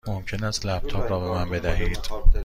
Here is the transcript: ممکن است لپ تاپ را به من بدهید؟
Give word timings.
ممکن 0.07 0.43
است 0.43 0.65
لپ 0.65 0.87
تاپ 0.87 1.11
را 1.11 1.19
به 1.19 1.27
من 1.29 1.49
بدهید؟ 1.49 1.99